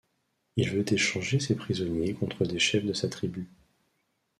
[0.55, 3.47] Il veut échanger ses prisonniers contre des chefs de sa tribu!